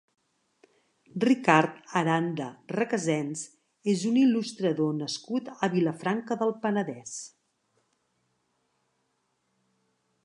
Ricard 1.23 1.91
Aranda 2.01 2.47
Recasens 2.75 3.43
és 3.93 4.07
un 4.13 4.17
il·lustrador 4.23 4.97
nascut 5.03 5.53
a 5.55 5.71
Vilafranca 5.75 6.39
del 6.41 6.57
Penedès. 6.65 7.15